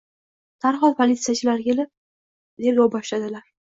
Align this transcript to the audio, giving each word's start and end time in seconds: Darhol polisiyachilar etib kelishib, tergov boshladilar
Darhol 0.65 0.95
polisiyachilar 1.01 1.61
etib 1.65 1.67
kelishib, 1.67 1.91
tergov 2.67 2.91
boshladilar 2.97 3.45